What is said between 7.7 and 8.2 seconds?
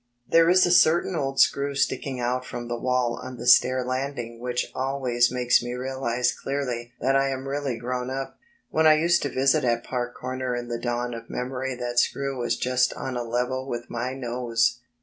grown